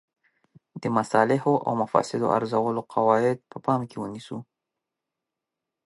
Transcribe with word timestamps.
د 0.81 0.83
مصالحو 0.97 1.53
او 1.65 1.71
مفاسدو 1.81 2.27
ارزولو 2.37 2.81
قواعد 2.93 3.37
په 3.51 3.57
پام 3.65 3.81
کې 3.89 3.97
ونیسو. 3.99 4.37